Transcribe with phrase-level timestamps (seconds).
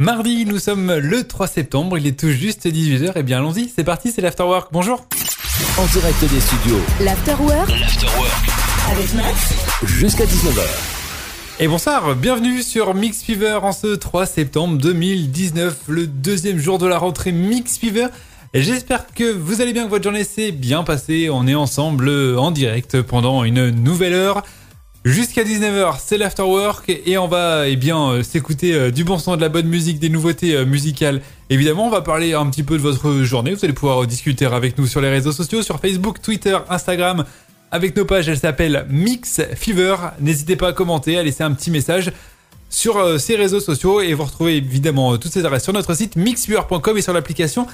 [0.00, 3.18] Mardi, nous sommes le 3 septembre, il est tout juste 18h.
[3.18, 4.70] Et bien allons-y, c'est parti, c'est l'Afterwork.
[4.72, 5.06] Bonjour.
[5.76, 6.80] En direct des studios.
[7.02, 7.68] L'Afterwork.
[7.68, 8.32] L'Afterwork.
[8.90, 9.52] Avec Max.
[9.84, 10.62] Jusqu'à 19h.
[11.58, 16.86] Et bonsoir, bienvenue sur Mix Fever en ce 3 septembre 2019, le deuxième jour de
[16.86, 18.06] la rentrée Mix Fever.
[18.54, 21.28] J'espère que vous allez bien, que votre journée s'est bien passée.
[21.30, 22.08] On est ensemble
[22.38, 24.44] en direct pendant une nouvelle heure.
[25.06, 29.34] Jusqu'à 19h, c'est l'afterwork et on va eh bien euh, s'écouter euh, du bon son,
[29.34, 31.22] de la bonne musique, des nouveautés euh, musicales.
[31.48, 33.54] Évidemment, on va parler un petit peu de votre journée.
[33.54, 37.24] Vous allez pouvoir discuter avec nous sur les réseaux sociaux, sur Facebook, Twitter, Instagram.
[37.70, 39.96] Avec nos pages, elles s'appellent Mix Fever.
[40.20, 42.12] N'hésitez pas à commenter, à laisser un petit message
[42.68, 46.98] sur ces réseaux sociaux et vous retrouvez évidemment toutes ces adresses sur notre site mixfever.com
[46.98, 47.66] et sur l'application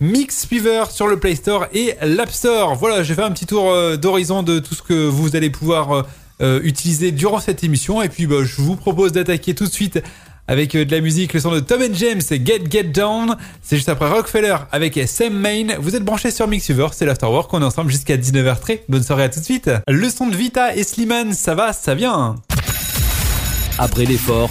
[0.00, 2.74] Mix Fever sur le Play Store et l'App Store.
[2.74, 6.06] Voilà, j'ai fait un petit tour d'horizon de tout ce que vous allez pouvoir
[6.40, 8.02] euh, utiliser durant cette émission.
[8.02, 10.02] Et puis bah, je vous propose d'attaquer tout de suite
[10.48, 13.36] avec euh, de la musique, le son de Tom and James, Get Get Down.
[13.62, 15.76] C'est juste après Rockefeller avec Sam Main.
[15.78, 17.52] Vous êtes branchés sur Mixiver, c'est l'Afterwork.
[17.54, 18.84] On est ensemble jusqu'à 19h très.
[18.88, 19.70] Bonne soirée à tout de suite.
[19.86, 22.36] Le son de Vita et Slimane, ça va, ça vient.
[23.78, 24.50] Après l'effort,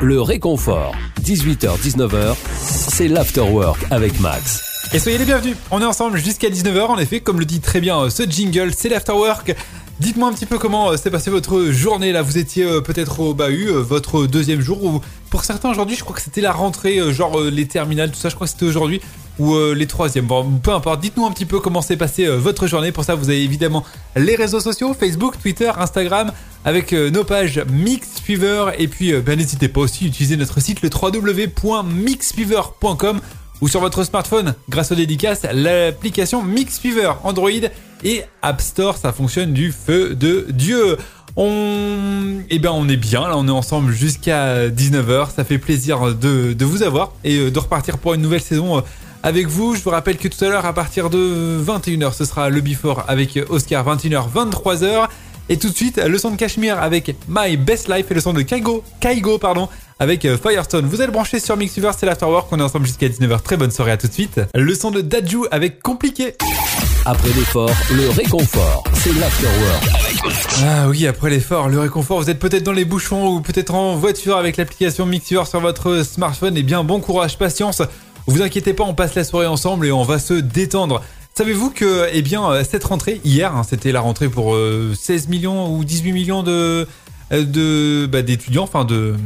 [0.00, 0.94] le réconfort.
[1.22, 4.70] 18h-19h, c'est l'Afterwork avec Max.
[4.92, 5.56] Et soyez les bienvenus.
[5.70, 6.86] On est ensemble jusqu'à 19h.
[6.86, 9.54] En effet, comme le dit très bien euh, ce jingle, c'est l'Afterwork.
[10.00, 12.22] Dites-moi un petit peu comment euh, s'est passée votre journée là.
[12.22, 16.02] Vous étiez euh, peut-être au bahut, euh, votre deuxième jour ou pour certains aujourd'hui, je
[16.02, 18.30] crois que c'était la rentrée, genre les terminales, tout ça.
[18.30, 19.02] Je crois que c'était aujourd'hui
[19.38, 20.26] ou les troisièmes.
[20.26, 21.00] Bon, peu importe.
[21.00, 22.90] Dites-nous un petit peu comment s'est passée votre journée.
[22.90, 23.84] Pour ça, vous avez évidemment
[24.16, 26.32] les réseaux sociaux Facebook, Twitter, Instagram,
[26.64, 28.72] avec nos pages Mixfever.
[28.76, 33.20] Et puis, ben, n'hésitez pas aussi à utiliser notre site le www.mixfever.com
[33.60, 37.50] ou sur votre smartphone grâce aux dédicaces l'application Mixfever Android
[38.04, 40.96] et App Store, ça fonctionne du feu de Dieu.
[41.36, 45.30] On, eh bien, on est bien, là, on est ensemble jusqu'à 19h.
[45.34, 48.80] Ça fait plaisir de, vous avoir et euh, de repartir pour une nouvelle saison euh,
[49.22, 49.74] avec vous.
[49.74, 53.04] Je vous rappelle que tout à l'heure, à partir de 21h, ce sera le Before
[53.08, 55.08] avec Oscar, 21h, 23h.
[55.48, 58.32] Et tout de suite, le son de Cashmere avec My Best Life et le son
[58.32, 60.86] de Kaigo, Kaigo pardon, avec euh, Firestone.
[60.86, 62.48] Vous êtes branchés sur Mixiver, c'est l'Afterwork.
[62.52, 63.42] On est ensemble jusqu'à 19h.
[63.42, 64.40] Très bonne soirée à tout de suite.
[64.54, 66.34] Le son de Daju avec Compliqué.
[67.10, 69.84] Après l'effort, le réconfort, c'est l'afterwork.
[70.64, 73.96] Ah oui, après l'effort, le réconfort, vous êtes peut-être dans les bouchons ou peut-être en
[73.96, 76.56] voiture avec l'application Mixer sur votre smartphone.
[76.56, 77.82] Eh bien, bon courage, patience.
[78.28, 81.02] Vous inquiétez pas, on passe la soirée ensemble et on va se détendre.
[81.34, 85.74] Savez-vous que, eh bien, cette rentrée, hier, hein, c'était la rentrée pour 16 euh, millions
[85.74, 86.86] ou 18 millions de,
[87.32, 89.16] euh, de bah, d'étudiants, enfin de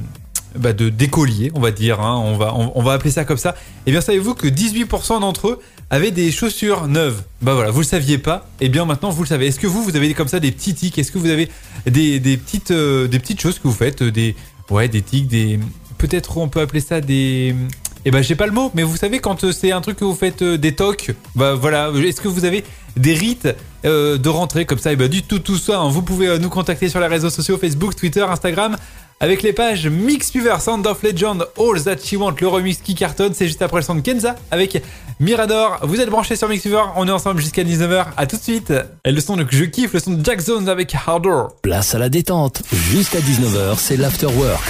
[0.56, 3.54] bah, de d'écoliers, on va dire, hein, on, va, appeler ça comme ça.
[3.86, 5.60] Eh bien, savez-vous que 18% d'entre eux
[5.90, 7.22] avaient des chaussures neuves?
[7.42, 9.46] Bah voilà, vous le saviez pas, et eh bien maintenant vous le savez.
[9.46, 10.98] Est-ce que vous, vous avez comme ça des petits tics?
[10.98, 11.48] Est-ce que vous avez
[11.86, 14.34] des, petites, euh, des petites choses que vous faites des,
[14.70, 15.58] Ouais, des tics, des...
[15.98, 17.54] Peut-être on peut appeler ça des...
[18.04, 20.04] Eh ben j'ai pas le mot, mais vous savez quand euh, c'est un truc que
[20.04, 22.64] vous faites euh, des tocs, bah voilà, est-ce que vous avez
[22.96, 23.48] des rites
[23.82, 24.92] de rentrée comme ça?
[24.92, 25.88] Et bah du tout tout ça, hein.
[25.88, 28.76] vous pouvez nous contacter sur les réseaux sociaux Facebook, Twitter, Instagram
[29.20, 33.32] avec les pages Mix Sound of Legend, All That She Want, le remix qui cartonne,
[33.34, 34.82] c'est juste après le son de Kenza avec
[35.20, 35.78] Mirador.
[35.82, 36.66] Vous êtes branchés sur Mix
[36.96, 38.72] on est ensemble jusqu'à 19h, à tout de suite.
[39.04, 41.44] Et le son que je kiffe, le son de Jack Zones avec Harder.
[41.62, 44.62] Place à la détente, jusqu'à 19h, c'est l'afterwork.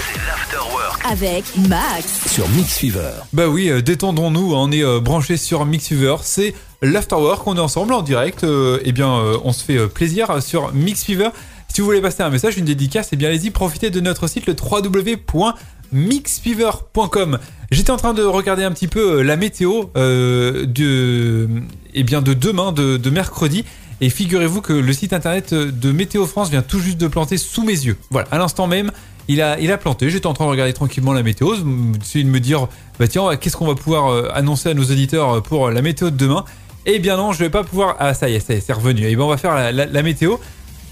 [1.06, 3.10] Avec Max sur Mix Fever.
[3.34, 7.56] Bah oui, euh, détendons-nous, hein, on est euh, branchés sur Mix Fever, c'est l'afterwork, on
[7.56, 9.10] est ensemble en direct, et euh, eh bien
[9.44, 11.28] on se fait plaisir sur Mix Fever.
[11.68, 14.46] Si vous voulez passer un message, une dédicace, eh bien allez-y, profitez de notre site
[14.46, 17.38] le www.mixfever.com.
[17.74, 21.48] J'étais en train de regarder un petit peu euh, la météo euh, de,
[21.92, 23.64] eh bien de demain, de, mercredi.
[24.00, 27.62] Et figurez-vous que le site internet de Météo France vient tout juste de planter sous
[27.62, 27.96] mes yeux.
[28.10, 28.90] Voilà, à l'instant même,
[29.28, 30.10] il a, il a planté.
[30.10, 32.68] J'étais en train de regarder tranquillement la météo, de me dire,
[32.98, 36.16] bah tiens, qu'est-ce qu'on va pouvoir euh, annoncer à nos auditeurs pour la météo de
[36.16, 36.44] demain?
[36.86, 37.96] Eh bien non, je vais pas pouvoir.
[37.98, 39.02] Ah ça y est, c'est revenu.
[39.06, 40.36] Eh bien on va faire la météo.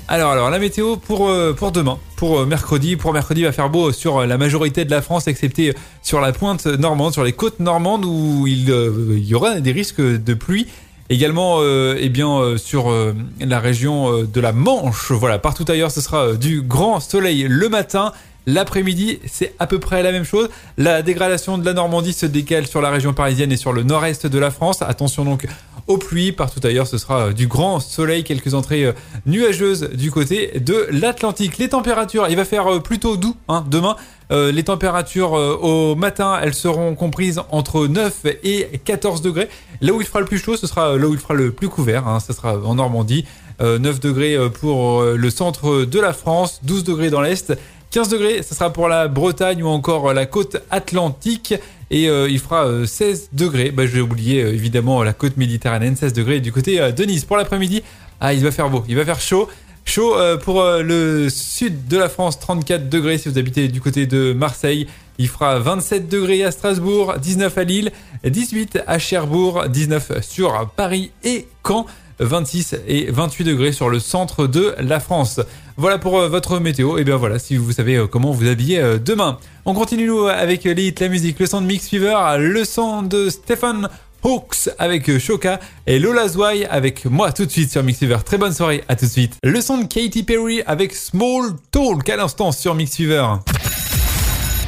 [0.08, 2.96] Alors, alors, la météo pour, euh, pour demain, pour euh, mercredi.
[2.96, 6.20] Pour mercredi, il va faire beau sur euh, la majorité de la France, excepté sur
[6.20, 10.66] la pointe normande, sur les côtes normandes où il, y aura des risques de pluie.
[11.12, 12.90] Également, eh bien, sur
[13.38, 15.12] la région de la Manche.
[15.12, 18.12] Voilà, partout ailleurs, ce sera du grand soleil le matin.
[18.46, 20.48] L'après-midi, c'est à peu près la même chose.
[20.76, 24.26] La dégradation de la Normandie se décale sur la région parisienne et sur le nord-est
[24.26, 24.82] de la France.
[24.82, 25.46] Attention donc
[25.86, 26.32] aux pluies.
[26.32, 28.92] Partout ailleurs, ce sera euh, du grand soleil, quelques entrées euh,
[29.26, 31.58] nuageuses du côté de l'Atlantique.
[31.58, 33.96] Les températures, il va faire euh, plutôt doux hein, demain.
[34.30, 39.50] les températures au matin, elles seront comprises entre 9 et 14 degrés.
[39.82, 41.68] Là où il fera le plus chaud, ce sera là où il fera le plus
[41.68, 42.08] couvert.
[42.08, 43.26] Hein, ce sera en Normandie.
[43.60, 47.52] 9 degrés pour le centre de la France, 12 degrés dans l'Est.
[47.92, 51.54] 15 degrés, ce sera pour la Bretagne ou encore la côte atlantique.
[51.90, 53.70] et il fera 16 degrés.
[53.70, 57.26] Bah, je vais oublier évidemment la côte méditerranéenne, 16 degrés du côté de Nice.
[57.26, 57.82] Pour l'après-midi,
[58.18, 59.46] ah, il va faire beau, il va faire chaud.
[59.84, 64.32] Chaud pour le sud de la France, 34 degrés si vous habitez du côté de
[64.32, 64.86] Marseille.
[65.18, 67.92] Il fera 27 degrés à Strasbourg, 19 à Lille,
[68.24, 71.84] 18 à Cherbourg, 19 sur Paris et Caen.
[72.22, 75.40] 26 et 28 degrés sur le centre de la France.
[75.76, 76.98] Voilà pour euh, votre météo.
[76.98, 79.38] Et bien voilà, si vous savez euh, comment vous habiller euh, demain.
[79.64, 83.28] On continue nous avec les la musique, le son de Mix Fever, le son de
[83.30, 83.88] Stephen
[84.22, 88.18] Hawks avec Shoka et Lola Zwei avec moi tout de suite sur Mix Fever.
[88.24, 89.36] Très bonne soirée, à tout de suite.
[89.42, 93.00] Le son de Katy Perry avec Small Talk à l'instant sur Mix.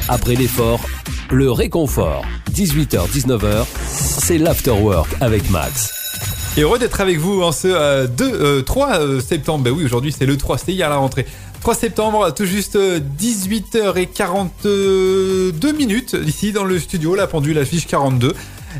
[0.09, 0.81] Après l'effort,
[1.31, 2.25] le réconfort.
[2.51, 6.04] 18h-19h, c'est l'afterwork avec Max.
[6.57, 9.65] Et heureux d'être avec vous en ce 2, 3 septembre.
[9.65, 11.25] Ben oui, aujourd'hui c'est le 3, c'était hier la rentrée.
[11.59, 18.33] 3 septembre, tout juste 18h42 minutes ici dans le studio, la pendule affiche 42.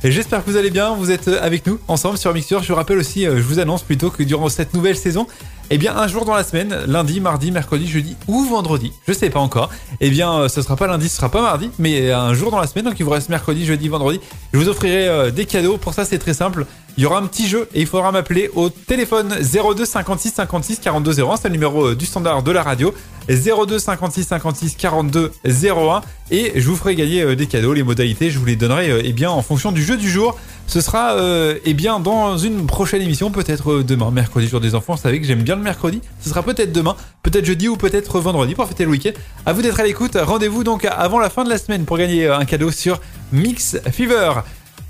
[0.04, 2.64] Et j'espère que vous allez bien, vous êtes avec nous ensemble sur Mixture.
[2.64, 5.26] Je vous rappelle aussi, euh, je vous annonce plutôt que durant cette nouvelle saison,
[5.70, 9.30] eh bien, un jour dans la semaine, lundi, mardi, mercredi, jeudi ou vendredi, je sais
[9.30, 9.70] pas encore.
[10.02, 12.60] Eh bien, euh, ce sera pas lundi, ce sera pas mardi, mais un jour dans
[12.60, 12.86] la semaine.
[12.86, 14.20] Donc, il vous reste mercredi, jeudi, vendredi.
[14.54, 15.78] Je vous offrirai euh, des cadeaux.
[15.78, 16.66] Pour ça, c'est très simple.
[16.98, 20.80] Il y aura un petit jeu et il faudra m'appeler au téléphone 02 56 56
[20.80, 21.36] 42 01.
[21.36, 22.94] C'est le numéro euh, du standard de la radio.
[23.28, 26.02] 02 56 56 42 01
[26.32, 27.74] et je vous ferai gagner des cadeaux.
[27.74, 30.38] Les modalités, je vous les donnerai eh bien en fonction du jeu du jour.
[30.68, 31.18] Ce sera
[31.66, 34.94] eh bien dans une prochaine émission, peut-être demain, mercredi, jour des enfants.
[34.94, 36.02] Vous savez que j'aime bien le mercredi.
[36.22, 39.12] Ce sera peut-être demain, peut-être jeudi ou peut-être vendredi pour fêter le week-end.
[39.48, 40.18] À vous d'être à l'écoute.
[40.22, 43.02] Rendez-vous donc avant la fin de la semaine pour gagner un cadeau sur
[43.32, 44.34] Mix Fever.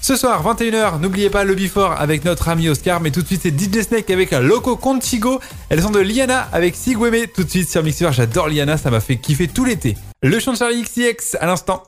[0.07, 3.41] Ce soir, 21h, n'oubliez pas le Before avec notre ami Oscar, mais tout de suite
[3.41, 5.39] c'est DJ Snake avec Loco Contigo.
[5.69, 8.13] Elles sont de Liana avec Sigweme tout de suite sur Mix Fever.
[8.13, 9.97] J'adore Liana, ça m'a fait kiffer tout l'été.
[10.21, 11.81] Le chant de Charlie XCX à l'instant.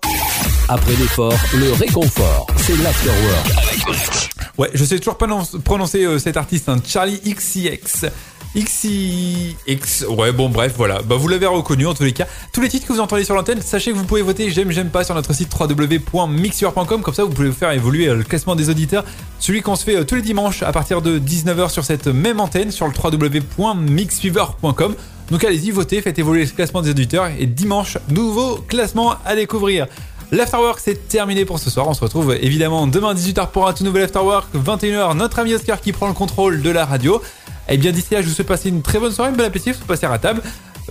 [0.67, 4.33] Après l'effort, le réconfort, c'est l'afterwork.
[4.57, 5.27] Ouais, je sais toujours pas
[5.63, 8.07] prononcer euh, cet artiste, hein, Charlie XCX.
[8.55, 10.05] XIX.
[10.09, 11.01] Ouais, bon, bref, voilà.
[11.01, 12.27] Bah, vous l'avez reconnu en tous les cas.
[12.51, 14.89] Tous les titres que vous entendez sur l'antenne, sachez que vous pouvez voter j'aime, j'aime
[14.89, 17.01] pas sur notre site www.mixur.com.
[17.01, 19.03] Comme ça, vous pouvez faire évoluer euh, le classement des auditeurs.
[19.39, 22.39] Celui qu'on se fait euh, tous les dimanches à partir de 19h sur cette même
[22.39, 24.95] antenne sur le www.mixfever.com.
[25.29, 27.27] Donc allez-y, votez, faites évoluer le classement des auditeurs.
[27.37, 29.87] Et dimanche, nouveau classement à découvrir.
[30.31, 31.87] L'Afterwork c'est terminé pour ce soir.
[31.87, 34.47] On se retrouve évidemment demain 18h pour un tout nouvel Afterwork.
[34.55, 37.21] 21h, notre ami Oscar qui prend le contrôle de la radio.
[37.69, 39.71] Et eh bien d'ici là, je vous souhaite passer une très bonne soirée, bon appétit,
[39.71, 40.41] vous passer à table.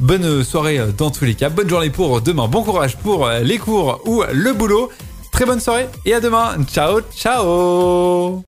[0.01, 4.03] Bonne soirée dans tous les cas, bonne journée pour demain, bon courage pour les cours
[4.05, 4.91] ou le boulot.
[5.33, 6.57] Très bonne soirée et à demain.
[6.67, 8.47] Ciao, ciao